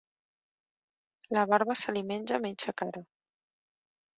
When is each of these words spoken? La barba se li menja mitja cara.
La 1.39 1.43
barba 1.51 1.75
se 1.81 1.95
li 1.99 2.03
menja 2.13 2.41
mitja 2.47 2.77
cara. 2.83 3.05